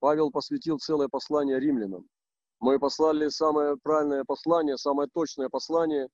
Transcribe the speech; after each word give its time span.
Павел 0.00 0.30
посвятил 0.30 0.78
целое 0.78 1.08
послание 1.08 1.60
римлянам. 1.60 2.08
Мы 2.58 2.78
послали 2.78 3.28
самое 3.28 3.76
правильное 3.76 4.24
послание, 4.24 4.76
самое 4.76 5.08
точное 5.08 5.48
послание 5.48 6.08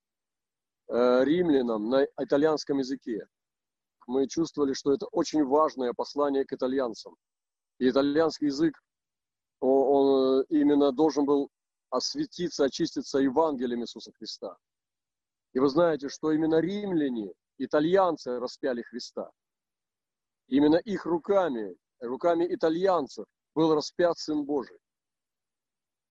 э, 0.89 1.25
римлянам 1.25 1.89
на 1.89 2.07
итальянском 2.19 2.79
языке. 2.79 3.27
Мы 4.07 4.27
чувствовали, 4.29 4.73
что 4.73 4.93
это 4.93 5.07
очень 5.13 5.45
важное 5.45 5.93
послание 5.95 6.45
к 6.45 6.53
итальянцам. 6.53 7.17
И 7.79 7.89
итальянский 7.89 8.47
язык, 8.47 8.75
он, 9.61 9.97
он 9.97 10.45
именно 10.49 10.93
должен 10.93 11.25
был 11.25 11.51
осветиться, 11.91 12.65
очиститься 12.65 13.19
Евангелием 13.19 13.83
Иисуса 13.83 14.13
Христа. 14.13 14.57
И 15.55 15.59
вы 15.59 15.69
знаете, 15.69 16.09
что 16.09 16.33
именно 16.33 16.61
римляне, 16.61 17.33
итальянцы 17.59 18.39
распяли 18.39 18.83
Христа. 18.83 19.31
Именно 20.49 20.77
их 20.77 21.05
руками, 21.05 21.77
руками 22.01 22.47
итальянцев 22.49 23.27
был 23.59 23.75
распят 23.75 24.17
Сын 24.17 24.45
Божий. 24.45 24.79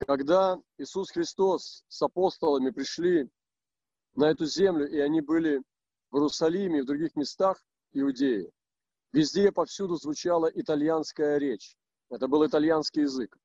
Когда 0.05 0.60
Иисус 0.78 1.12
Христос 1.12 1.86
с 1.88 2.02
апостолами 2.02 2.72
пришли 2.72 3.30
на 4.16 4.26
эту 4.26 4.46
землю, 4.46 4.86
и 4.86 5.00
они 5.00 5.22
были 5.22 5.64
в 6.12 6.18
Иерусалиме 6.18 6.80
и 6.80 6.82
в 6.82 6.86
других 6.86 7.16
местах 7.16 7.64
Иудеи, 7.94 8.52
везде 9.14 9.54
повсюду 9.54 9.96
звучала 9.96 10.52
итальянская 10.54 11.38
речь. 11.38 11.78
Это 12.10 12.28
был 12.28 12.46
итальянский 12.46 13.04
язык. 13.04 13.38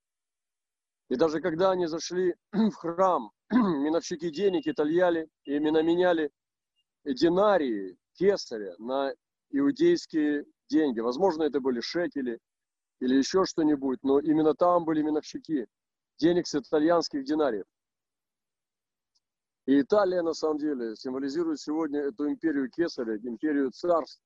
И 1.08 1.14
даже 1.14 1.40
когда 1.40 1.70
они 1.70 1.86
зашли 1.86 2.34
в 2.52 2.74
храм, 2.74 3.30
миновщики 3.52 4.30
денег 4.30 4.66
итальяли, 4.66 5.28
именно 5.44 5.80
меняли 5.80 6.32
динарии, 7.04 7.96
кесаря 8.14 8.74
на 8.78 9.12
иудейские 9.50 10.44
деньги. 10.68 10.98
Возможно, 10.98 11.44
это 11.44 11.60
были 11.60 11.80
шекели 11.80 12.40
или 13.02 13.16
еще 13.16 13.44
что-нибудь, 13.44 13.98
но 14.04 14.20
именно 14.20 14.54
там 14.54 14.84
были 14.84 15.02
миновщики 15.02 15.66
денег 16.18 16.46
с 16.46 16.54
итальянских 16.54 17.24
динариев. 17.24 17.64
И 19.66 19.80
Италия, 19.80 20.22
на 20.22 20.34
самом 20.34 20.58
деле, 20.58 20.94
символизирует 20.94 21.58
сегодня 21.58 22.00
эту 22.00 22.28
империю 22.28 22.70
кесаря, 22.70 23.16
империю 23.16 23.72
царств, 23.72 24.22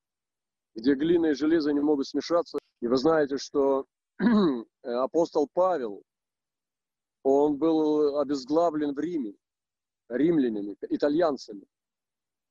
где 0.74 0.94
глина 0.94 1.26
и 1.26 1.34
железо 1.34 1.72
не 1.72 1.80
могут 1.80 2.06
смешаться. 2.06 2.58
И 2.82 2.86
вы 2.86 2.98
знаете, 2.98 3.38
что 3.38 3.86
апостол 4.82 5.48
Павел, 5.54 6.02
он 7.22 7.56
был 7.56 8.18
обезглавлен 8.18 8.94
в 8.94 8.98
Риме, 8.98 9.36
римлянами, 10.10 10.76
итальянцами. 10.90 11.64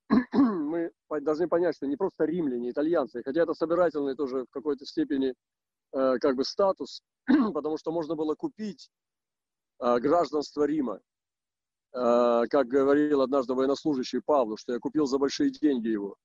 Мы 0.34 0.92
должны 1.22 1.48
понять, 1.48 1.76
что 1.76 1.86
не 1.86 1.98
просто 1.98 2.26
римляне, 2.26 2.72
итальянцы, 2.72 3.22
хотя 3.24 3.44
это 3.44 3.54
собирательный 3.54 4.16
тоже 4.16 4.46
в 4.46 4.50
какой-то 4.50 4.86
степени 4.86 5.36
э, 5.96 6.18
как 6.20 6.36
бы 6.36 6.44
статус, 6.44 7.02
потому 7.54 7.78
что 7.78 7.92
можно 7.92 8.16
было 8.16 8.36
купить 8.36 8.90
э, 9.80 10.00
гражданство 10.00 10.64
Рима. 10.64 11.00
Э, 11.94 12.44
как 12.50 12.68
говорил 12.68 13.22
однажды 13.22 13.54
военнослужащий 13.54 14.22
Павлу, 14.22 14.58
что 14.58 14.74
я 14.74 14.80
купил 14.80 15.06
за 15.06 15.18
большие 15.18 15.50
деньги 15.50 15.88
его. 15.88 16.16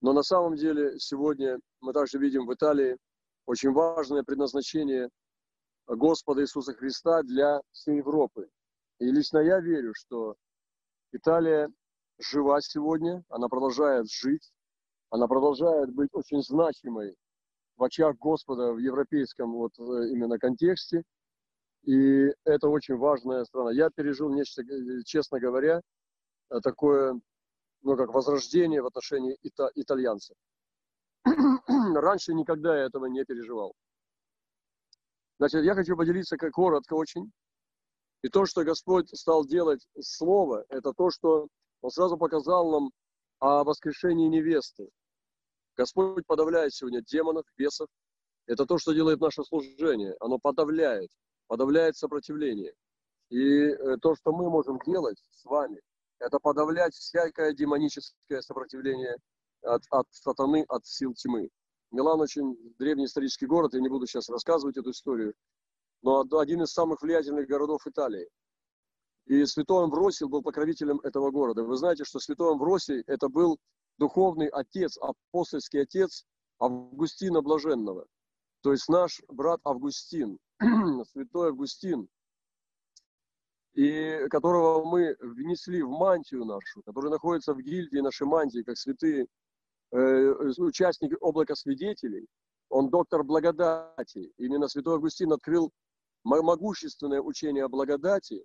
Но 0.00 0.12
на 0.12 0.22
самом 0.22 0.54
деле 0.54 0.98
сегодня 0.98 1.58
мы 1.80 1.92
также 1.92 2.18
видим 2.18 2.46
в 2.46 2.54
Италии 2.54 2.96
очень 3.46 3.72
важное 3.72 4.22
предназначение 4.22 5.08
Господа 5.86 6.42
Иисуса 6.42 6.72
Христа 6.72 7.22
для 7.22 7.60
всей 7.72 7.96
Европы. 7.96 8.48
И 9.00 9.06
лично 9.06 9.38
я 9.38 9.60
верю, 9.60 9.92
что 9.94 10.36
Италия 11.12 11.68
жива 12.18 12.60
сегодня, 12.60 13.24
она 13.28 13.48
продолжает 13.48 14.08
жить, 14.08 14.52
она 15.10 15.26
продолжает 15.26 15.92
быть 15.92 16.10
очень 16.12 16.42
значимой 16.42 17.16
в 17.80 17.84
очах 17.84 18.16
Господа 18.18 18.72
в 18.74 18.78
европейском 18.78 19.52
вот 19.52 19.72
э, 19.78 20.10
именно 20.10 20.38
контексте. 20.38 21.02
И 21.84 22.26
это 22.44 22.68
очень 22.68 22.96
важная 22.96 23.42
страна. 23.44 23.72
Я 23.72 23.88
пережил 23.88 24.28
нечто, 24.28 24.62
э, 24.62 25.02
честно 25.06 25.40
говоря, 25.40 25.80
э, 26.50 26.60
такое, 26.60 27.18
ну, 27.80 27.96
как 27.96 28.12
возрождение 28.12 28.82
в 28.82 28.86
отношении 28.86 29.38
ита- 29.42 29.70
итальянцев. 29.74 30.36
Раньше 31.26 32.34
никогда 32.34 32.76
я 32.76 32.84
этого 32.84 33.06
не 33.06 33.24
переживал. 33.24 33.72
Значит, 35.38 35.64
я 35.64 35.74
хочу 35.74 35.96
поделиться 35.96 36.36
как 36.36 36.52
коротко 36.52 36.92
очень. 36.92 37.32
И 38.22 38.28
то, 38.28 38.44
что 38.44 38.62
Господь 38.62 39.08
стал 39.16 39.46
делать 39.46 39.88
Слово, 39.98 40.66
это 40.68 40.92
то, 40.92 41.10
что 41.10 41.48
Он 41.80 41.90
сразу 41.90 42.18
показал 42.18 42.70
нам 42.72 42.90
о 43.38 43.64
воскрешении 43.64 44.28
невесты. 44.28 44.90
Господь 45.76 46.26
подавляет 46.26 46.74
сегодня 46.74 47.02
демонов, 47.02 47.44
бесов. 47.56 47.88
Это 48.46 48.66
то, 48.66 48.78
что 48.78 48.92
делает 48.92 49.20
наше 49.20 49.44
служение. 49.44 50.14
Оно 50.20 50.38
подавляет, 50.38 51.10
подавляет 51.46 51.96
сопротивление. 51.96 52.74
И 53.30 53.38
э, 53.38 53.96
то, 54.02 54.14
что 54.16 54.32
мы 54.32 54.50
можем 54.50 54.78
делать 54.84 55.22
с 55.30 55.44
вами, 55.44 55.80
это 56.18 56.38
подавлять 56.38 56.94
всякое 56.94 57.54
демоническое 57.54 58.40
сопротивление 58.42 59.16
от, 59.62 59.82
от 59.90 60.06
сатаны, 60.10 60.64
от 60.68 60.86
сил 60.86 61.14
тьмы. 61.14 61.48
Милан 61.92 62.20
очень 62.20 62.56
древний 62.78 63.06
исторический 63.06 63.46
город, 63.46 63.74
я 63.74 63.80
не 63.80 63.88
буду 63.88 64.06
сейчас 64.06 64.28
рассказывать 64.28 64.76
эту 64.76 64.90
историю, 64.90 65.34
но 66.02 66.24
один 66.38 66.62
из 66.62 66.72
самых 66.72 67.02
влиятельных 67.02 67.46
городов 67.46 67.86
Италии. 67.86 68.28
И 69.26 69.44
святой 69.44 69.84
Амвросий 69.84 70.26
был 70.26 70.42
покровителем 70.42 70.98
этого 71.00 71.30
города. 71.30 71.62
Вы 71.62 71.76
знаете, 71.76 72.04
что 72.04 72.18
святой 72.18 72.52
Амвросий– 72.52 73.02
это 73.06 73.28
был 73.28 73.58
духовный 74.00 74.48
отец, 74.48 74.98
апостольский 74.98 75.82
отец 75.82 76.24
Августина 76.58 77.40
Блаженного. 77.40 78.06
То 78.62 78.72
есть 78.72 78.88
наш 78.88 79.22
брат 79.28 79.60
Августин, 79.62 80.38
святой 81.12 81.50
Августин, 81.50 82.08
и 83.74 84.26
которого 84.28 84.84
мы 84.84 85.16
внесли 85.20 85.82
в 85.82 85.90
мантию 85.90 86.44
нашу, 86.44 86.82
который 86.82 87.10
находится 87.10 87.54
в 87.54 87.60
гильдии 87.60 88.00
нашей 88.00 88.26
мантии, 88.26 88.62
как 88.62 88.76
святые 88.76 89.28
Э, 89.92 90.34
участник 90.58 91.16
облака 91.20 91.56
свидетелей, 91.56 92.26
он 92.68 92.90
доктор 92.90 93.24
благодати. 93.24 94.32
Именно 94.36 94.68
святой 94.68 94.94
Августин 94.94 95.32
открыл 95.32 95.72
могущественное 96.22 97.20
учение 97.20 97.64
о 97.64 97.68
благодати, 97.68 98.44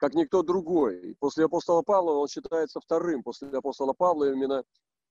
как 0.00 0.14
никто 0.14 0.42
другой. 0.42 1.14
После 1.20 1.44
апостола 1.44 1.82
Павла 1.82 2.12
он 2.12 2.26
считается 2.26 2.80
вторым, 2.80 3.22
после 3.22 3.48
апостола 3.50 3.92
Павла 3.92 4.32
именно 4.32 4.64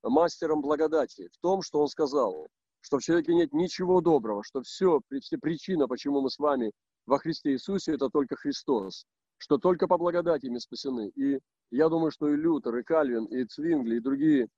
мастером 0.04 0.62
благодати. 0.62 1.30
В 1.32 1.38
том, 1.40 1.62
что 1.62 1.80
он 1.80 1.88
сказал, 1.88 2.48
что 2.82 2.98
в 2.98 3.02
человеке 3.02 3.34
нет 3.34 3.54
ничего 3.54 4.02
доброго, 4.02 4.44
что 4.44 4.62
все, 4.64 5.00
все 5.22 5.38
причина, 5.38 5.88
почему 5.88 6.22
мы 6.22 6.30
с 6.30 6.40
вами 6.40 6.72
во 7.06 7.20
Христе 7.20 7.52
Иисусе, 7.52 7.94
это 7.94 8.10
только 8.10 8.36
Христос, 8.36 9.06
что 9.38 9.58
только 9.58 9.88
по 9.88 9.98
благодати 9.98 10.48
мы 10.48 10.60
спасены. 10.60 11.12
И 11.16 11.40
я 11.72 11.88
думаю, 11.88 12.12
что 12.12 12.28
и 12.30 12.36
Лютер, 12.36 12.76
и 12.78 12.84
Кальвин, 12.84 13.26
и 13.26 13.46
Цвингли, 13.46 13.98
и 13.98 14.02
другие 14.02 14.50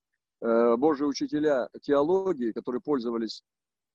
Э, 0.41 0.75
Божьи 0.75 1.03
учителя 1.03 1.69
теологии, 1.81 2.51
которые 2.51 2.81
пользовались, 2.81 3.43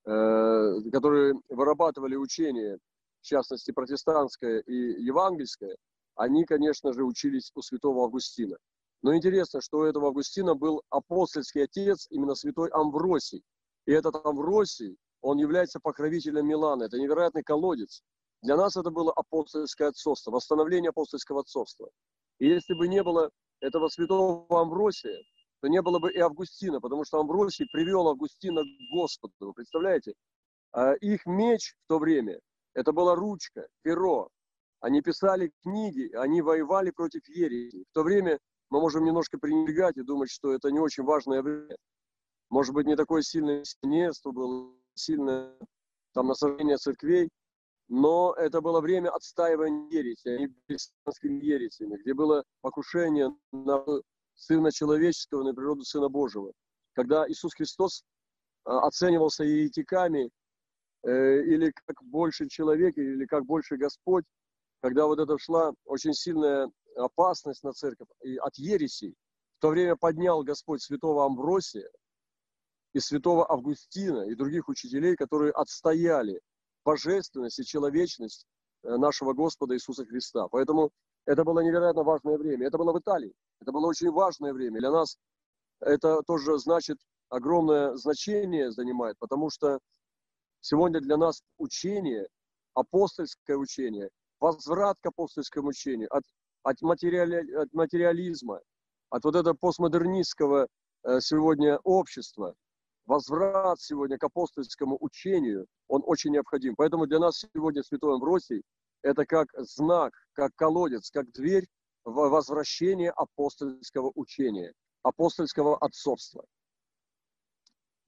э, 0.05 0.73
которые 0.91 1.35
вырабатывали 1.49 2.15
учение, 2.15 2.77
в 3.21 3.25
частности 3.25 3.71
протестантское 3.71 4.59
и 4.59 5.03
евангельское, 5.03 5.75
они, 6.17 6.45
конечно 6.45 6.93
же, 6.93 7.03
учились 7.03 7.51
у 7.55 7.61
святого 7.61 8.05
Августина. 8.05 8.57
Но 9.03 9.15
интересно, 9.15 9.61
что 9.61 9.79
у 9.79 9.83
этого 9.83 10.07
Августина 10.07 10.55
был 10.55 10.81
апостольский 10.89 11.63
отец, 11.63 12.07
именно 12.09 12.35
святой 12.35 12.69
Амвросий. 12.69 13.43
И 13.85 13.91
этот 13.91 14.25
Амвросий, 14.25 14.97
он 15.21 15.37
является 15.37 15.79
покровителем 15.79 16.47
Милана. 16.47 16.83
Это 16.83 16.97
невероятный 16.97 17.43
колодец. 17.43 18.01
Для 18.41 18.57
нас 18.57 18.75
это 18.75 18.89
было 18.89 19.13
апостольское 19.13 19.89
отцовство, 19.89 20.31
восстановление 20.31 20.89
апостольского 20.89 21.41
отцовства. 21.41 21.89
И 22.39 22.47
если 22.47 22.73
бы 22.73 22.87
не 22.87 23.03
было 23.03 23.29
этого 23.61 23.87
святого 23.87 24.61
Амвросия, 24.61 25.23
то 25.61 25.67
не 25.67 25.81
было 25.81 25.99
бы 25.99 26.11
и 26.11 26.19
Августина, 26.19 26.81
потому 26.81 27.05
что 27.05 27.19
Амвросий 27.19 27.67
привел 27.71 28.07
Августина 28.09 28.63
к 28.63 28.93
Господу. 28.93 29.33
Вы 29.39 29.53
представляете? 29.53 30.13
А 30.71 30.93
их 30.93 31.25
меч 31.25 31.75
в 31.85 31.87
то 31.87 31.99
время, 31.99 32.39
это 32.73 32.91
была 32.91 33.15
ручка, 33.15 33.67
перо. 33.83 34.29
Они 34.79 35.01
писали 35.01 35.51
книги, 35.63 36.11
они 36.13 36.41
воевали 36.41 36.91
против 36.91 37.27
ереси. 37.27 37.83
В 37.89 37.93
то 37.93 38.03
время 38.03 38.39
мы 38.69 38.79
можем 38.79 39.03
немножко 39.03 39.37
пренебрегать 39.39 39.97
и 39.97 40.03
думать, 40.03 40.29
что 40.29 40.53
это 40.53 40.69
не 40.69 40.79
очень 40.79 41.03
важное 41.03 41.41
время. 41.41 41.75
Может 42.49 42.73
быть, 42.73 42.85
не 42.85 42.95
такое 42.95 43.21
сильное 43.21 43.63
синерство 43.63 44.31
было, 44.31 44.73
сильное 44.93 45.53
там 46.13 46.27
насаждение 46.27 46.77
церквей, 46.77 47.29
но 47.89 48.33
это 48.33 48.61
было 48.61 48.81
время 48.81 49.09
отстаивания 49.09 49.89
ереси, 49.89 50.27
они 50.27 50.47
были 50.47 51.45
ересями, 51.45 51.97
где 51.97 52.13
было 52.13 52.43
покушение 52.61 53.35
на 53.51 53.83
Сына 54.35 54.71
Человеческого 54.71 55.43
на 55.43 55.53
природу 55.53 55.83
Сына 55.83 56.09
Божьего. 56.09 56.51
Когда 56.93 57.27
Иисус 57.27 57.53
Христос 57.53 58.03
а, 58.65 58.87
оценивался 58.87 59.43
еретиками, 59.43 60.29
э, 61.03 61.43
или 61.43 61.71
как 61.85 62.03
больше 62.03 62.47
человек, 62.47 62.97
или 62.97 63.25
как 63.25 63.45
больше 63.45 63.77
Господь, 63.77 64.25
когда 64.81 65.05
вот 65.05 65.19
это 65.19 65.37
шла 65.37 65.73
очень 65.85 66.13
сильная 66.13 66.69
опасность 66.95 67.63
на 67.63 67.73
церковь 67.73 68.07
от 68.41 68.55
ересей, 68.55 69.15
в 69.57 69.61
то 69.61 69.69
время 69.69 69.95
поднял 69.95 70.43
Господь 70.43 70.81
святого 70.81 71.25
Амвросия 71.25 71.89
и 72.93 72.99
святого 72.99 73.49
Августина 73.49 74.29
и 74.29 74.35
других 74.35 74.69
учителей, 74.69 75.15
которые 75.15 75.51
отстояли 75.51 76.41
божественность 76.83 77.59
и 77.59 77.65
человечность 77.65 78.45
э, 78.83 78.95
нашего 78.97 79.33
Господа 79.33 79.75
Иисуса 79.75 80.05
Христа. 80.05 80.47
Поэтому 80.47 80.91
это 81.25 81.43
было 81.43 81.59
невероятно 81.59 82.03
важное 82.03 82.37
время. 82.37 82.67
Это 82.67 82.77
было 82.77 82.93
в 82.93 82.99
Италии. 82.99 83.33
Это 83.59 83.71
было 83.71 83.87
очень 83.87 84.11
важное 84.11 84.53
время. 84.53 84.79
Для 84.79 84.91
нас 84.91 85.17
это 85.81 86.21
тоже 86.23 86.57
значит 86.59 86.97
огромное 87.29 87.95
значение 87.95 88.71
занимает, 88.71 89.17
потому 89.19 89.49
что 89.49 89.79
сегодня 90.61 91.01
для 91.01 91.17
нас 91.17 91.41
учение, 91.57 92.27
апостольское 92.73 93.57
учение, 93.57 94.09
возврат 94.39 94.97
к 95.01 95.05
апостольскому 95.05 95.69
учению, 95.69 96.13
от, 96.15 96.23
от, 96.63 96.81
материали, 96.81 97.51
от 97.53 97.73
материализма, 97.73 98.61
от 99.09 99.23
вот 99.23 99.35
этого 99.35 99.55
постмодернистского 99.55 100.67
э, 101.03 101.19
сегодня 101.21 101.79
общества, 101.83 102.55
возврат 103.05 103.79
сегодня 103.79 104.17
к 104.17 104.23
апостольскому 104.23 104.97
учению, 104.99 105.65
он 105.87 106.03
очень 106.05 106.31
необходим. 106.31 106.75
Поэтому 106.75 107.07
для 107.07 107.19
нас 107.19 107.45
сегодня 107.53 107.81
Святой 107.83 108.15
Амвросий– 108.15 108.61
это 109.01 109.25
как 109.25 109.47
знак, 109.57 110.13
как 110.33 110.53
колодец, 110.55 111.09
как 111.09 111.31
дверь 111.31 111.67
в 112.03 112.13
возвращение 112.13 113.11
апостольского 113.11 114.11
учения, 114.15 114.73
апостольского 115.03 115.77
отцовства. 115.77 116.45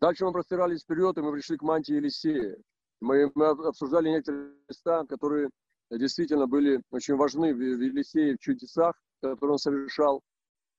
Дальше 0.02 0.26
мы 0.26 0.32
простирались 0.32 0.84
вперед, 0.84 1.18
и 1.18 1.22
мы 1.22 1.34
пришли 1.34 1.58
к 1.58 1.62
мантии 1.62 1.96
Елисея. 1.96 2.58
Мы, 3.02 3.32
мы 3.36 3.48
обсуждали 3.48 4.10
некоторые 4.10 4.54
места, 4.68 5.06
которые 5.06 5.50
действительно 5.98 6.48
были 6.48 6.82
очень 6.92 7.16
важны 7.16 7.54
в 7.54 7.60
Елисее, 7.60 8.36
в 8.36 8.40
чудесах, 8.40 8.96
которые 9.22 9.54
он 9.54 9.60
совершал. 9.60 10.22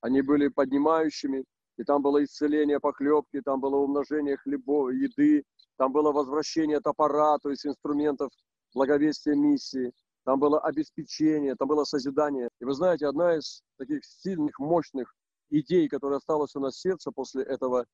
Они 0.00 0.22
были 0.22 0.48
поднимающими, 0.48 1.44
и 1.76 1.84
там 1.84 2.02
было 2.02 2.22
исцеление 2.22 2.80
похлебки, 2.80 3.40
там 3.42 3.60
было 3.60 3.76
умножение 3.76 4.36
хлебов, 4.36 4.92
еды, 4.92 5.44
там 5.76 5.92
было 5.92 6.12
возвращение 6.12 6.80
топора, 6.80 7.38
то 7.38 7.50
есть 7.50 7.66
инструментов 7.66 8.30
благовестия 8.74 9.34
миссии, 9.34 9.92
там 10.24 10.38
было 10.38 10.60
обеспечение, 10.60 11.54
там 11.56 11.68
было 11.68 11.84
созидание. 11.84 12.48
И 12.60 12.64
вы 12.64 12.74
знаете, 12.74 13.06
одна 13.06 13.36
из 13.36 13.62
таких 13.78 14.04
сильных, 14.04 14.58
мощных 14.58 15.14
идей, 15.50 15.88
которая 15.88 16.18
осталась 16.18 16.54
у 16.54 16.60
нас 16.60 16.74
в 16.74 16.80
сердце 16.80 17.10
после 17.10 17.42
этого 17.42 17.86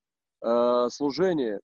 э, 0.42 0.88
служения, 0.90 1.60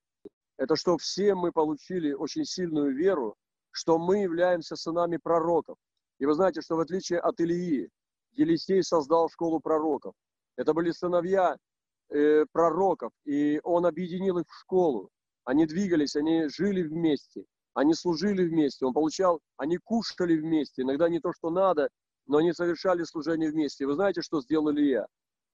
это 0.57 0.75
что 0.75 0.97
все 0.97 1.35
мы 1.35 1.51
получили 1.51 2.13
очень 2.13 2.45
сильную 2.45 2.95
веру, 2.95 3.35
что 3.73 3.97
мы 3.97 4.19
являемся 4.19 4.75
сынами 4.75 5.17
пророков. 5.17 5.77
И 6.19 6.25
вы 6.25 6.33
знаете, 6.35 6.61
что 6.61 6.75
в 6.75 6.79
отличие 6.79 7.19
от 7.19 7.39
Илии, 7.39 7.89
Елисей 8.31 8.83
создал 8.83 9.29
школу 9.29 9.59
пророков. 9.59 10.13
Это 10.55 10.73
были 10.73 10.91
сыновья 10.91 11.57
э, 12.09 12.45
пророков, 12.51 13.11
и 13.25 13.59
он 13.63 13.85
объединил 13.85 14.37
их 14.37 14.45
в 14.47 14.59
школу. 14.59 15.09
Они 15.43 15.65
двигались, 15.65 16.15
они 16.15 16.47
жили 16.47 16.83
вместе, 16.83 17.45
они 17.73 17.93
служили 17.95 18.45
вместе, 18.45 18.85
он 18.85 18.93
получал, 18.93 19.41
они 19.57 19.77
кушали 19.77 20.37
вместе, 20.37 20.83
иногда 20.83 21.09
не 21.09 21.19
то, 21.19 21.33
что 21.33 21.49
надо, 21.49 21.89
но 22.27 22.37
они 22.37 22.53
совершали 22.53 23.03
служение 23.03 23.51
вместе. 23.51 23.85
Вы 23.85 23.95
знаете, 23.95 24.21
что 24.21 24.41
сделал 24.41 24.71
Илья? 24.71 25.07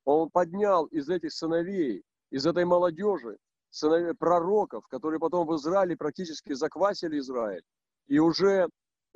Он 0.06 0.30
поднял 0.30 0.86
из 0.86 1.10
этих 1.10 1.32
сыновей, 1.32 2.04
из 2.30 2.46
этой 2.46 2.66
молодежи, 2.66 3.38
сыновей, 3.70 4.14
пророков, 4.14 4.86
которые 4.88 5.20
потом 5.20 5.48
в 5.48 5.56
Израиле 5.56 5.96
практически 5.96 6.54
заквасили 6.54 7.20
Израиль. 7.20 7.64
И 8.10 8.18
уже 8.18 8.68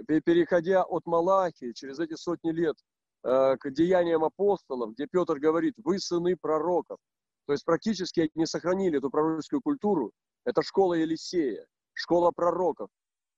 переходя 0.08 0.84
от 0.84 1.06
Малахии 1.08 1.74
через 1.74 2.00
эти 2.00 2.14
сотни 2.14 2.52
лет 2.52 2.78
э, 3.24 3.58
к 3.58 3.72
деяниям 3.72 4.24
апостолов, 4.24 4.94
где 4.94 5.08
Петр 5.08 5.40
говорит, 5.40 5.74
вы 5.78 6.00
сыны 6.00 6.38
пророков. 6.38 7.00
То 7.48 7.54
есть 7.54 7.66
практически 7.66 8.32
они 8.36 8.46
сохранили 8.46 9.00
эту 9.00 9.10
пророческую 9.10 9.62
культуру. 9.62 10.12
Это 10.46 10.62
школа 10.62 10.94
Елисея, 10.94 11.66
школа 11.94 12.32
пророков, 12.32 12.90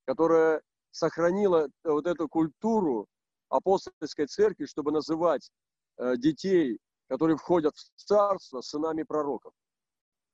которая 0.06 0.62
сохранила 0.92 1.70
вот 1.86 2.06
эту 2.06 2.28
культуру 2.28 3.08
апостольской 3.48 4.28
церкви, 4.28 4.66
чтобы 4.66 4.92
называть 4.92 5.50
э, 5.98 6.18
детей, 6.18 6.80
которые 7.08 7.38
входят 7.38 7.74
в 7.76 8.04
царство, 8.04 8.60
сынами 8.60 9.04
пророков. 9.04 9.54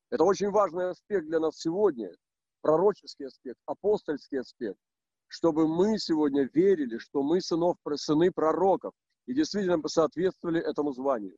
Это 0.10 0.24
очень 0.24 0.50
важный 0.50 0.90
аспект 0.90 1.28
для 1.28 1.40
нас 1.40 1.60
сегодня, 1.60 2.12
пророческий 2.62 3.28
аспект, 3.28 3.60
апостольский 3.68 4.40
аспект 4.40 4.80
чтобы 5.31 5.66
мы 5.66 5.98
сегодня 5.98 6.50
верили, 6.54 6.98
что 6.98 7.24
мы 7.24 7.39
сынов, 7.39 7.78
сыны 7.95 8.31
пророков 8.31 8.92
и 9.28 9.33
действительно 9.33 9.81
соответствовали 9.88 10.60
этому 10.60 10.92
званию. 10.92 11.38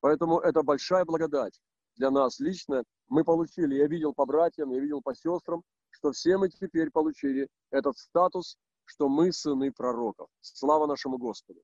Поэтому 0.00 0.40
это 0.40 0.62
большая 0.62 1.06
благодать 1.06 1.58
для 1.96 2.10
нас 2.10 2.38
лично. 2.38 2.84
Мы 3.08 3.24
получили, 3.24 3.76
я 3.76 3.86
видел 3.86 4.12
по 4.12 4.26
братьям, 4.26 4.72
я 4.72 4.78
видел 4.78 5.00
по 5.00 5.14
сестрам, 5.14 5.62
что 5.88 6.12
все 6.12 6.36
мы 6.36 6.50
теперь 6.50 6.90
получили 6.90 7.48
этот 7.70 7.96
статус, 7.96 8.58
что 8.84 9.08
мы 9.08 9.32
сыны 9.32 9.72
пророков. 9.72 10.28
Слава 10.42 10.86
нашему 10.86 11.16
Господу. 11.16 11.62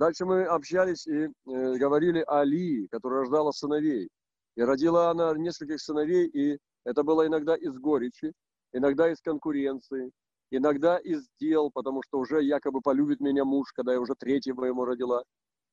Дальше 0.00 0.24
мы 0.24 0.42
общались 0.42 1.06
и 1.06 1.26
э, 1.26 1.28
говорили 1.44 2.24
о 2.26 2.42
Лии, 2.42 2.88
которая 2.88 3.20
рождала 3.20 3.52
сыновей. 3.52 4.08
И 4.56 4.62
родила 4.62 5.10
она 5.10 5.32
нескольких 5.36 5.80
сыновей, 5.80 6.26
и 6.26 6.58
это 6.84 7.04
было 7.04 7.28
иногда 7.28 7.54
из 7.54 7.78
горечи, 7.78 8.32
иногда 8.72 9.08
из 9.12 9.20
конкуренции, 9.20 10.10
иногда 10.50 10.98
из 10.98 11.28
дел, 11.38 11.70
потому 11.72 12.02
что 12.02 12.18
уже 12.18 12.42
якобы 12.42 12.80
полюбит 12.80 13.20
меня 13.20 13.44
муж, 13.44 13.72
когда 13.72 13.92
я 13.92 14.00
уже 14.00 14.14
третьего 14.14 14.64
ему 14.64 14.84
родила, 14.84 15.24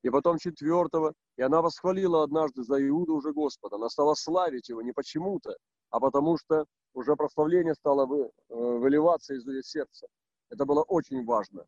и 0.03 0.09
потом 0.09 0.37
четвертого, 0.37 1.13
и 1.37 1.41
она 1.41 1.61
восхвалила 1.61 2.23
однажды 2.23 2.63
за 2.63 2.81
Иуду 2.87 3.15
уже 3.15 3.33
Господа, 3.33 3.77
она 3.77 3.89
стала 3.89 4.13
славить 4.13 4.69
его 4.69 4.81
не 4.81 4.93
почему-то, 4.93 5.57
а 5.89 5.99
потому 5.99 6.37
что 6.37 6.65
уже 6.93 7.15
прославление 7.15 7.73
стало 7.75 8.05
вы, 8.05 8.21
э, 8.23 8.29
выливаться 8.49 9.33
из 9.33 9.45
ее 9.47 9.63
сердца. 9.63 10.07
Это 10.49 10.65
было 10.65 10.83
очень 10.83 11.25
важно. 11.25 11.65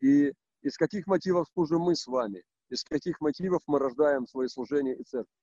И 0.00 0.32
из 0.62 0.76
каких 0.76 1.06
мотивов 1.06 1.48
служим 1.52 1.82
мы 1.82 1.96
с 1.96 2.06
вами? 2.06 2.42
Из 2.70 2.84
каких 2.84 3.20
мотивов 3.20 3.62
мы 3.66 3.78
рождаем 3.78 4.26
свои 4.26 4.48
служения 4.48 4.94
и 4.94 5.02
церковь? 5.02 5.34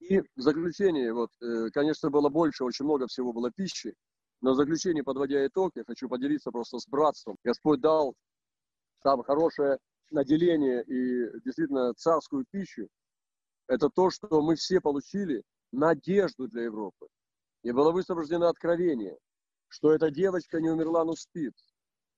И 0.00 0.20
в 0.20 0.26
заключение, 0.36 1.12
вот, 1.12 1.30
э, 1.42 1.70
конечно, 1.70 2.10
было 2.10 2.28
больше, 2.28 2.64
очень 2.64 2.84
много 2.84 3.06
всего 3.08 3.32
было 3.32 3.50
пищи, 3.50 3.94
но 4.40 4.52
в 4.52 4.56
заключение, 4.56 5.02
подводя 5.02 5.44
итог, 5.46 5.72
я 5.74 5.84
хочу 5.84 6.08
поделиться 6.08 6.50
просто 6.50 6.78
с 6.78 6.86
братством. 6.86 7.36
Господь 7.42 7.80
дал 7.80 8.14
самое 9.02 9.24
хорошее 9.24 9.78
наделение 10.10 10.82
и 10.84 11.40
действительно 11.40 11.92
царскую 11.94 12.44
пищу. 12.50 12.88
Это 13.66 13.90
то, 13.90 14.10
что 14.10 14.40
мы 14.40 14.54
все 14.54 14.80
получили 14.80 15.42
надежду 15.72 16.48
для 16.48 16.64
Европы. 16.64 17.06
И 17.62 17.72
было 17.72 17.90
высвобождено 17.90 18.48
откровение, 18.48 19.18
что 19.68 19.92
эта 19.92 20.10
девочка 20.10 20.60
не 20.60 20.70
умерла, 20.70 21.04
но 21.04 21.14
спит. 21.14 21.54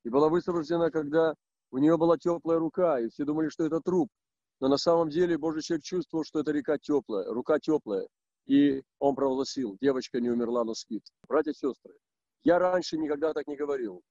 И 0.05 0.11
была 0.11 0.29
высвобождена, 0.29 0.91
когда 0.91 1.35
у 1.71 1.79
нее 1.79 1.97
была 1.97 2.19
теплая 2.19 2.59
рука, 2.59 3.01
и 3.01 3.09
все 3.09 3.25
думали, 3.25 3.49
что 3.49 3.65
это 3.65 3.81
труп. 3.81 4.11
Но 4.61 4.69
на 4.69 4.77
самом 4.77 5.09
деле 5.09 5.39
Божий 5.39 5.63
человек 5.63 5.85
чувствовал, 5.85 6.25
что 6.25 6.41
эта 6.41 6.53
река 6.53 6.79
теплая, 6.79 7.25
рука 7.33 7.59
теплая. 7.59 8.07
И 8.47 8.83
он 8.99 9.15
провозгласил, 9.15 9.79
девочка 9.81 10.21
не 10.21 10.29
умерла, 10.29 10.65
но 10.65 10.75
спит. 10.75 11.03
Братья 11.27 11.53
и 11.53 11.55
сестры, 11.55 11.95
я 12.43 12.59
раньше 12.59 12.97
никогда 12.97 13.33
так 13.33 13.47
не 13.47 13.57
говорил. 13.57 14.03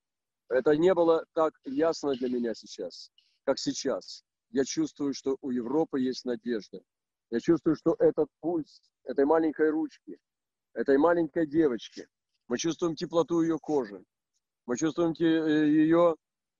Это 0.49 0.75
не 0.75 0.93
было 0.93 1.25
так 1.33 1.53
ясно 1.65 2.13
для 2.15 2.29
меня 2.29 2.53
сейчас, 2.53 3.11
как 3.43 3.59
сейчас. 3.59 4.23
Я 4.49 4.65
чувствую, 4.65 5.13
что 5.13 5.37
у 5.41 5.51
Европы 5.51 5.99
есть 5.99 6.25
надежда. 6.25 6.81
Я 7.29 7.39
чувствую, 7.39 7.75
что 7.75 7.95
этот 7.99 8.27
пульс 8.39 8.81
этой 9.03 9.25
маленькой 9.25 9.69
ручки, 9.69 10.17
этой 10.73 10.97
маленькой 10.97 11.47
девочки, 11.47 12.07
мы 12.47 12.57
чувствуем 12.57 12.95
теплоту 12.95 13.41
ее 13.41 13.59
кожи, 13.59 14.03
мы 14.65 14.75
чувствуем 14.77 15.13
ее 15.13 16.15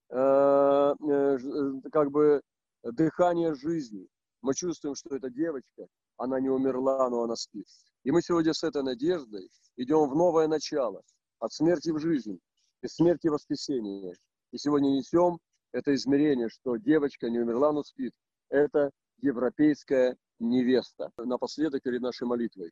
э, 0.09 0.15
э, 0.15 1.37
э, 1.37 1.89
как 1.91 2.11
бы 2.11 2.41
дыхание 2.83 3.55
жизни. 3.55 4.07
Мы 4.41 4.53
чувствуем, 4.53 4.95
что 4.95 5.15
эта 5.15 5.29
девочка, 5.29 5.87
она 6.17 6.39
не 6.39 6.49
умерла, 6.49 7.09
но 7.09 7.23
она 7.23 7.35
спит. 7.35 7.67
И 8.03 8.11
мы 8.11 8.21
сегодня 8.21 8.53
с 8.53 8.63
этой 8.63 8.83
надеждой 8.83 9.49
идем 9.77 10.09
в 10.09 10.15
новое 10.15 10.47
начало 10.47 11.03
от 11.39 11.53
смерти 11.53 11.89
в 11.89 11.99
жизнь, 11.99 12.39
из 12.81 12.93
смерти 12.95 13.27
в 13.27 13.33
воскресение. 13.33 14.15
И 14.51 14.57
сегодня 14.57 14.89
несем 14.89 15.39
это 15.71 15.93
измерение, 15.93 16.49
что 16.49 16.77
девочка 16.77 17.29
не 17.29 17.39
умерла, 17.39 17.71
но 17.71 17.83
спит. 17.83 18.13
Это 18.49 18.91
европейская 19.21 20.17
невеста. 20.39 21.11
Напоследок 21.17 21.83
перед 21.83 22.01
нашей 22.01 22.27
молитвой. 22.27 22.71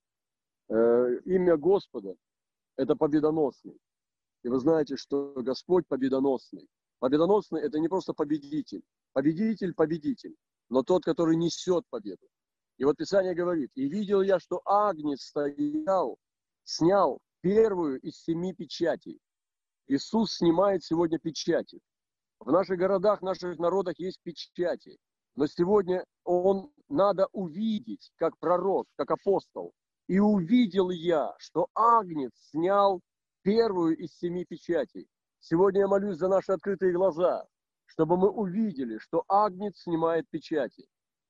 Э, 0.69 1.19
имя 1.25 1.57
Господа– 1.57 2.15
это 2.77 2.95
победоносный. 2.95 3.77
И 4.43 4.49
вы 4.49 4.59
знаете, 4.59 4.95
что 4.95 5.33
Господь 5.35 5.87
победоносный. 5.87 6.67
Победоносный– 6.99 7.61
это 7.63 7.79
не 7.79 7.87
просто 7.87 8.13
победитель. 8.13 8.83
Победитель– 9.13 9.73
победитель, 9.75 10.35
но 10.69 10.83
тот, 10.83 11.03
который 11.03 11.35
несет 11.35 11.85
победу. 11.89 12.27
И 12.77 12.85
вот 12.85 12.97
Писание 12.97 13.33
говорит, 13.33 13.71
«И 13.75 13.87
видел 13.87 14.21
я, 14.21 14.39
что 14.39 14.61
Агнец 14.65 15.21
стоял, 15.21 16.17
снял 16.63 17.19
первую 17.47 18.01
из 18.01 18.21
семи 18.23 18.53
печатей. 18.53 19.21
Иисус 19.87 20.35
снимает 20.35 20.83
сегодня 20.83 21.17
печати. 21.17 21.79
В 22.41 22.51
наших 22.51 22.77
городах, 22.77 23.21
в 23.21 23.23
наших 23.23 23.57
народах 23.57 23.97
есть 23.99 24.19
печати. 24.21 24.97
Но 25.37 25.47
сегодня 25.47 26.03
он 26.25 26.69
надо 26.89 27.27
увидеть, 27.31 28.11
как 28.17 28.37
пророк, 28.39 28.85
как 28.97 29.11
апостол. 29.11 29.71
И 30.09 30.19
увидел 30.19 30.89
я, 30.89 31.35
что 31.37 31.67
Агнец 31.73 32.33
снял 32.51 32.99
первую 33.43 33.95
из 33.95 34.11
семи 34.17 34.43
печатей. 34.43 35.07
Сегодня 35.39 35.81
я 35.81 35.87
молюсь 35.87 36.17
за 36.17 36.27
наши 36.27 36.51
открытые 36.51 36.91
глаза, 36.91 37.45
чтобы 37.85 38.17
мы 38.17 38.29
увидели, 38.29 38.97
что 38.97 39.23
Агнец 39.29 39.83
снимает 39.83 40.29
печати. 40.29 40.85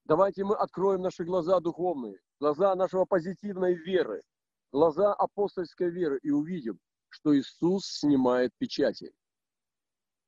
Давайте 0.05 0.43
мы 0.43 0.55
откроем 0.55 1.01
наши 1.01 1.23
глаза 1.25 1.59
духовные, 1.59 2.17
глаза 2.39 2.73
нашего 2.73 3.05
позитивной 3.05 3.75
веры, 3.75 4.23
глаза 4.71 5.13
апостольской 5.13 5.89
веры 5.89 6.19
и 6.23 6.31
увидим, 6.31 6.79
что 7.09 7.37
Иисус 7.37 7.85
снимает 7.85 8.51
печати. 8.57 9.11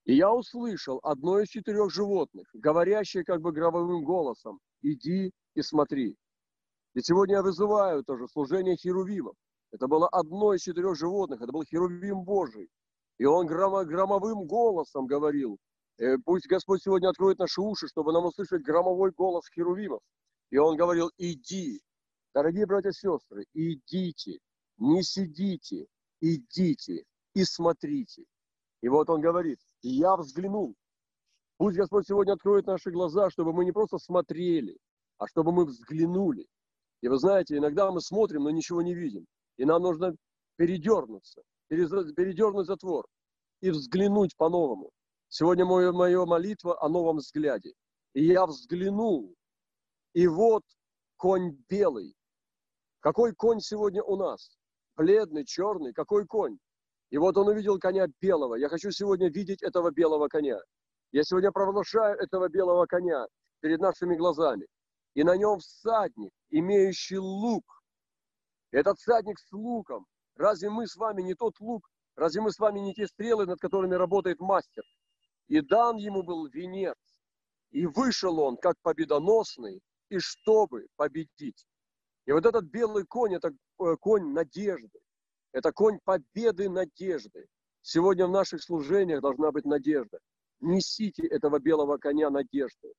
И 0.06 0.16
я 0.16 0.34
услышал 0.34 1.00
одно 1.04 1.40
из 1.40 1.50
четырех 1.50 1.92
животных, 1.92 2.48
говорящее 2.54 3.24
как 3.24 3.42
бы 3.42 3.52
гробовым 3.52 4.04
голосом, 4.04 4.60
иди 4.82 5.32
и 5.54 5.62
смотри. 5.62 6.18
И 6.96 7.02
сегодня 7.02 7.36
я 7.36 7.44
вызываю 7.44 8.04
тоже 8.04 8.28
служение 8.28 8.76
херувимов. 8.76 9.36
Это 9.72 9.88
было 9.88 10.08
одно 10.08 10.54
из 10.54 10.62
четырех 10.62 10.96
животных, 10.96 11.42
это 11.42 11.52
был 11.52 11.64
херувим 11.64 12.24
Божий. 12.24 12.70
И 13.20 13.26
он 13.26 13.46
громовым 13.46 14.48
голосом 14.48 15.06
говорил, 15.06 15.60
«Э, 15.98 16.18
пусть 16.26 16.48
Господь 16.48 16.82
сегодня 16.82 17.10
откроет 17.10 17.38
наши 17.38 17.62
уши, 17.62 17.88
чтобы 17.88 18.14
нам 18.14 18.26
услышать 18.26 18.64
громовой 18.64 19.12
голос 19.12 19.48
херувимов. 19.54 20.00
И 20.50 20.58
он 20.58 20.78
говорил, 20.78 21.12
иди, 21.18 21.82
дорогие 22.34 22.66
братья 22.66 22.90
и 22.90 22.94
сестры, 22.94 23.46
идите, 23.54 24.40
не 24.78 25.04
сидите, 25.04 25.88
идите 26.22 27.04
и 27.34 27.44
смотрите. 27.44 28.24
И 28.82 28.90
вот 28.90 29.10
он 29.10 29.22
говорит, 29.22 29.60
я 29.82 30.16
взглянул. 30.16 30.76
Пусть 31.58 31.78
Господь 31.78 32.08
сегодня 32.08 32.34
откроет 32.34 32.68
наши 32.68 32.90
глаза, 32.92 33.30
чтобы 33.30 33.52
мы 33.52 33.66
не 33.66 33.72
просто 33.72 33.98
смотрели, 33.98 34.78
а 35.18 35.28
чтобы 35.28 35.52
мы 35.52 35.66
взглянули. 35.66 36.48
И 37.02 37.08
вы 37.08 37.18
знаете, 37.18 37.58
иногда 37.58 37.92
мы 37.92 38.02
смотрим, 38.02 38.44
но 38.44 38.50
ничего 38.50 38.82
не 38.82 38.94
видим. 38.94 39.26
И 39.58 39.66
нам 39.66 39.82
нужно 39.82 40.16
передернуться, 40.56 41.42
передернуть 41.68 42.68
затвор 42.68 43.06
и 43.62 43.72
взглянуть 43.72 44.36
по-новому. 44.38 44.92
Сегодня 45.28 45.66
моя, 45.66 45.92
моя 45.92 46.26
молитва 46.26 46.82
о 46.82 46.90
новом 46.90 47.18
взгляде. 47.18 47.74
И 48.14 48.26
я 48.26 48.46
взглянул, 48.46 49.36
и 50.14 50.28
вот 50.28 50.64
конь 51.18 51.58
белый. 51.70 52.16
Какой 53.02 53.34
конь 53.34 53.62
сегодня 53.62 54.04
у 54.04 54.18
нас? 54.18 54.58
Бледный, 54.98 55.46
черный, 55.46 55.94
какой 55.94 56.26
конь? 56.26 56.58
И 57.12 57.18
вот 57.18 57.38
он 57.38 57.48
увидел 57.48 57.80
коня 57.80 58.08
белого. 58.20 58.56
Я 58.56 58.68
хочу 58.68 58.92
сегодня 58.92 59.30
видеть 59.30 59.64
этого 59.64 59.92
белого 59.92 60.28
коня. 60.28 60.60
Я 61.12 61.24
сегодня 61.24 61.52
провозглашаю 61.52 62.18
этого 62.18 62.50
белого 62.50 62.86
коня 62.86 63.26
перед 63.62 63.80
нашими 63.80 64.16
глазами. 64.16 64.68
И 65.16 65.24
на 65.24 65.38
нем 65.38 65.60
всадник, 65.60 66.32
имеющий 66.50 67.18
лук. 67.18 67.64
Этот 68.72 68.98
всадник 69.00 69.40
с 69.40 69.52
луком. 69.52 70.06
Разве 70.36 70.70
мы 70.70 70.86
с 70.86 70.96
вами 70.96 71.22
не 71.22 71.36
тот 71.36 71.60
лук? 71.60 71.90
Разве 72.16 72.42
мы 72.42 72.52
с 72.52 72.60
вами 72.60 72.80
не 72.80 72.94
те 72.94 73.08
стрелы, 73.08 73.46
над 73.46 73.60
которыми 73.60 73.96
работает 73.96 74.40
мастер? 74.40 74.84
И 75.48 75.62
дан 75.62 75.96
ему 75.96 76.22
был 76.22 76.48
венец. 76.48 76.98
И 77.72 77.86
вышел 77.86 78.40
он, 78.40 78.58
как 78.58 78.76
победоносный, 78.82 79.82
и 80.10 80.20
чтобы 80.20 80.88
победить. 80.96 81.66
И 82.30 82.32
вот 82.32 82.46
этот 82.46 82.66
белый 82.66 83.06
конь, 83.06 83.34
это 83.34 83.50
э, 83.80 83.96
конь 84.00 84.34
надежды. 84.34 85.00
Это 85.52 85.72
конь 85.72 85.98
победы 86.04 86.70
надежды. 86.70 87.48
Сегодня 87.82 88.28
в 88.28 88.30
наших 88.30 88.62
служениях 88.62 89.22
должна 89.22 89.52
быть 89.52 89.66
надежда. 89.66 90.20
Несите 90.60 91.26
этого 91.26 91.58
белого 91.58 91.98
коня 91.98 92.30
надежды. 92.30 92.94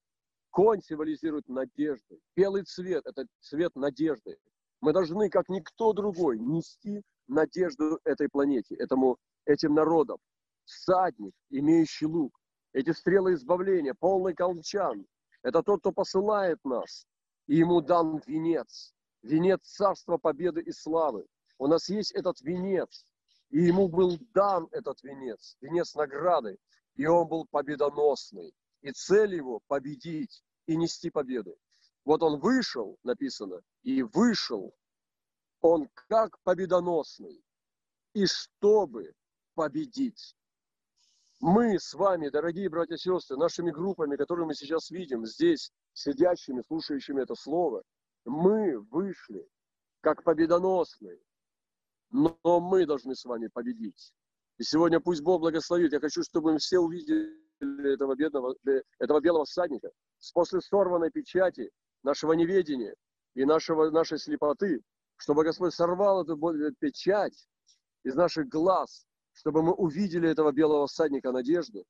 Конь 0.50 0.82
символизирует 0.82 1.46
надежду. 1.46 2.18
Белый 2.34 2.64
цвет– 2.64 3.04
это 3.06 3.24
цвет 3.38 3.76
надежды. 3.76 4.36
Мы 4.80 4.92
должны, 4.92 5.30
как 5.30 5.48
никто 5.48 5.92
другой, 5.92 6.40
нести 6.40 7.00
надежду 7.28 8.00
этой 8.02 8.28
планете, 8.28 8.74
этому, 8.74 9.16
этим 9.44 9.74
народам. 9.74 10.18
Всадник, 10.64 11.34
имеющий 11.50 12.06
лук. 12.06 12.36
Эти 12.72 12.90
стрелы 12.90 13.34
избавления, 13.34 13.94
полный 13.94 14.34
колчан. 14.34 15.06
Это 15.44 15.62
тот, 15.62 15.78
кто 15.78 15.92
посылает 15.92 16.58
нас. 16.64 17.06
И 17.46 17.58
ему 17.58 17.80
дан 17.80 18.20
венец. 18.26 18.92
Венец 19.22 19.60
царства, 19.62 20.16
победы 20.16 20.60
и 20.60 20.72
славы. 20.72 21.26
У 21.58 21.66
нас 21.66 21.88
есть 21.88 22.12
этот 22.12 22.40
венец, 22.40 23.04
и 23.50 23.62
ему 23.62 23.88
был 23.88 24.18
дан 24.32 24.68
этот 24.70 25.02
венец, 25.02 25.56
венец 25.60 25.94
награды, 25.94 26.58
и 26.94 27.06
он 27.06 27.28
был 27.28 27.46
победоносный. 27.50 28.54
И 28.80 28.92
цель 28.92 29.34
его– 29.34 29.60
победить 29.68 30.42
и 30.66 30.76
нести 30.76 31.10
победу. 31.10 31.58
Вот 32.04 32.22
он 32.22 32.40
вышел, 32.40 32.98
написано, 33.02 33.60
и 33.82 34.02
вышел 34.02 34.74
он 35.60 35.88
как 36.08 36.38
победоносный, 36.42 37.44
и 38.14 38.26
чтобы 38.26 39.14
победить. 39.54 40.34
Мы 41.40 41.78
с 41.78 41.94
вами, 41.94 42.28
дорогие 42.28 42.68
братья 42.68 42.94
и 42.94 42.98
сестры, 42.98 43.36
нашими 43.36 43.70
группами, 43.70 44.16
которые 44.16 44.46
мы 44.46 44.54
сейчас 44.54 44.90
видим 44.90 45.26
здесь, 45.26 45.72
сидящими, 45.92 46.62
слушающими 46.66 47.22
это 47.22 47.34
слово, 47.34 47.82
мы 48.24 48.78
вышли 48.90 49.48
как 50.00 50.22
победоносные, 50.24 51.20
но 52.10 52.36
мы 52.60 52.86
должны 52.86 53.14
с 53.14 53.24
вами 53.24 53.48
победить. 53.48 54.12
И 54.58 54.62
сегодня 54.62 55.00
пусть 55.00 55.22
Бог 55.22 55.40
благословит. 55.40 55.92
Я 55.92 56.00
хочу, 56.00 56.22
чтобы 56.22 56.52
мы 56.52 56.58
все 56.58 56.78
увидели 56.78 57.34
этого, 57.92 58.14
бедного, 58.14 58.54
э, 58.68 58.82
этого 58.98 59.20
белого 59.20 59.44
всадника 59.44 59.90
после 60.34 60.60
сорванной 60.60 61.10
печати 61.10 61.70
нашего 62.02 62.32
неведения 62.32 62.94
и 63.34 63.44
нашего, 63.44 63.90
нашей 63.90 64.18
слепоты, 64.18 64.82
чтобы 65.16 65.44
Господь 65.44 65.74
сорвал 65.74 66.22
эту 66.22 66.36
печать 66.78 67.48
из 68.04 68.14
наших 68.14 68.48
глаз, 68.48 69.06
чтобы 69.32 69.62
мы 69.62 69.72
увидели 69.72 70.28
этого 70.28 70.52
белого 70.52 70.86
всадника 70.86 71.32
надежды, 71.32 71.84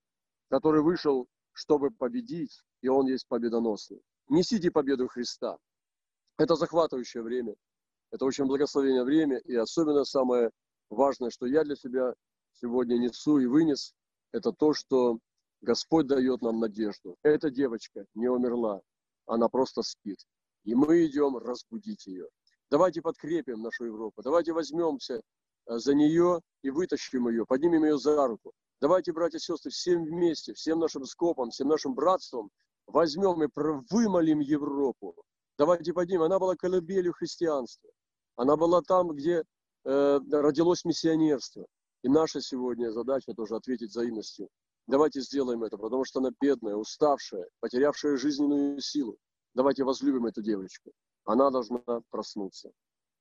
который 0.49 0.82
вышел, 0.82 1.26
чтобы 1.52 1.90
победить, 1.90 2.62
и 2.82 2.88
он 2.88 3.06
есть 3.06 3.26
победоносный. 3.28 4.00
Несите 4.28 4.70
победу 4.70 5.08
Христа. 5.08 5.58
Это 6.40 6.56
захватывающее 6.56 7.23
время. 7.23 7.54
Это 8.11 8.25
очень 8.25 8.47
благословение 8.47 9.04
время, 9.04 9.37
и 9.40 9.54
особенно 9.54 10.06
самое 10.06 10.50
важное, 10.88 11.28
что 11.28 11.44
я 11.44 11.64
для 11.64 11.76
себя 11.76 12.14
сегодня 12.54 12.94
несу 12.97 13.38
и 13.40 13.44
вынес, 13.44 13.92
это 14.32 14.50
то, 14.50 14.73
что 14.73 15.18
Господь 15.61 16.06
дает 16.06 16.40
нам 16.40 16.59
надежду. 16.59 17.18
Эта 17.23 17.50
девочка 17.50 18.06
не 18.14 18.28
умерла, 18.28 18.80
она 19.26 19.50
просто 19.50 19.82
спит. 19.82 20.20
И 20.64 20.75
мы 20.75 21.04
идем 21.04 21.37
разбудить 21.37 22.06
ее. 22.06 22.26
Давайте 22.70 23.02
подкрепим 23.02 23.61
нашу 23.61 23.85
Европу, 23.85 24.23
давайте 24.23 24.54
возьмемся 24.54 25.16
э, 25.66 25.76
за 25.76 25.94
нее 25.94 26.40
и 26.62 26.70
вытащим 26.70 27.28
ее, 27.28 27.44
поднимем 27.44 27.85
ее 27.85 27.99
за 27.99 28.26
руку. 28.26 28.52
Давайте, 28.80 29.12
братья 29.12 29.37
и 29.37 29.42
сестры, 29.42 29.70
всем 29.70 30.04
вместе, 30.06 30.54
всем 30.54 30.78
нашим 30.78 31.04
скопом, 31.04 31.50
всем 31.50 31.68
нашим 31.68 31.94
братством 31.94 32.50
возьмем 32.87 33.42
и 33.42 33.49
вымолим 33.90 34.40
Европу. 34.40 35.23
Давайте 35.60 35.92
поднимем. 35.92 36.22
Она 36.22 36.38
была 36.38 36.56
колыбелью 36.56 37.12
христианства. 37.12 37.90
Она 38.36 38.56
была 38.56 38.80
там, 38.80 39.08
где 39.08 39.44
э, 39.84 40.20
родилось 40.32 40.86
миссионерство. 40.86 41.66
И 42.02 42.08
наша 42.08 42.40
сегодня 42.40 42.90
задача 42.90 43.34
тоже 43.34 43.56
ответить 43.56 43.90
взаимностью. 43.90 44.48
Давайте 44.86 45.20
сделаем 45.20 45.62
это, 45.62 45.76
потому 45.76 46.06
что 46.06 46.20
она 46.20 46.30
бедная, 46.40 46.76
уставшая, 46.76 47.46
потерявшая 47.60 48.16
жизненную 48.16 48.80
силу. 48.80 49.18
Давайте 49.52 49.84
возлюбим 49.84 50.24
эту 50.24 50.40
девочку. 50.40 50.92
Она 51.26 51.50
должна 51.50 51.82
проснуться. 52.08 52.70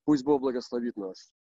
Пусть 0.05 0.23
Бог 0.23 0.39
благословит 0.39 0.95
нас. 0.95 1.33